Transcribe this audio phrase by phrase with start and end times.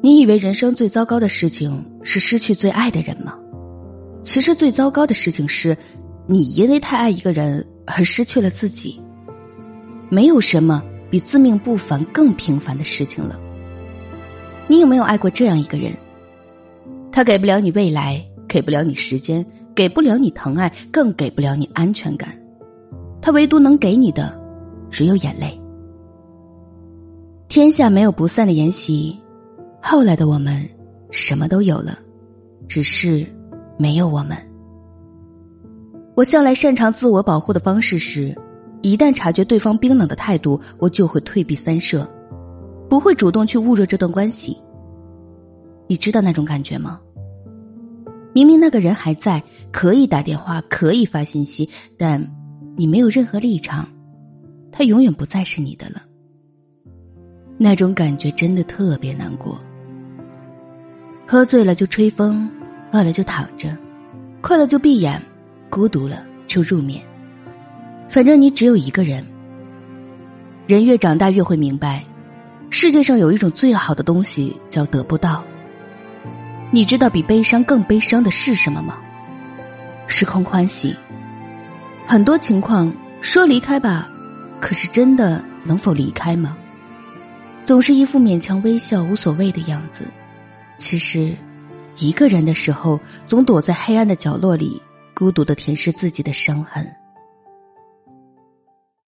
[0.00, 3.36] 你以为人生最糟糕的事情是失去最爱的人吗？
[4.22, 5.76] 其实最糟糕的事情是，
[6.26, 9.00] 你因为太爱一个人而失去了自己。
[10.08, 13.38] 没有什么比自命不凡更平凡的事情了。
[14.68, 15.92] 你有没有爱过这样一个人？
[17.10, 19.44] 他给不了你未来，给不了你时间，
[19.74, 22.30] 给不了你疼爱，更给不了你安全感。
[23.20, 24.38] 他唯独能给你的，
[24.90, 25.60] 只有眼泪。
[27.48, 29.18] 天下没有不散的筵席。
[29.90, 30.68] 后来的我们，
[31.10, 31.98] 什么都有了，
[32.68, 33.26] 只是
[33.78, 34.36] 没有我们。
[36.14, 38.36] 我向来擅长自我保护的方式是，
[38.82, 42.06] 一旦察觉对方冰冷的态度，我就会退避三舍，
[42.86, 44.58] 不会主动去捂热这段关系。
[45.86, 47.00] 你知道那种感觉吗？
[48.34, 49.42] 明明那个人还在，
[49.72, 51.66] 可以打电话，可以发信息，
[51.96, 52.22] 但
[52.76, 53.88] 你没有任何立场，
[54.70, 56.02] 他永远不再是你的了。
[57.56, 59.58] 那种感觉真的特别难过。
[61.30, 62.50] 喝醉了就吹风，
[62.90, 63.68] 饿了就躺着，
[64.40, 65.22] 困了就闭眼，
[65.68, 67.02] 孤独了就入眠。
[68.08, 69.22] 反正你只有一个人。
[70.66, 72.02] 人越长大越会明白，
[72.70, 75.44] 世界上有一种最好的东西叫得不到。
[76.70, 78.96] 你知道比悲伤更悲伤的是什么吗？
[80.06, 80.96] 是空欢喜。
[82.06, 84.08] 很多情况说离开吧，
[84.62, 86.56] 可是真的能否离开吗？
[87.66, 90.06] 总是一副勉强微笑无所谓的样子。
[90.78, 91.36] 其实，
[91.96, 94.80] 一个人的时候，总躲在黑暗的角落里，
[95.12, 96.88] 孤独的舔舐自己的伤痕。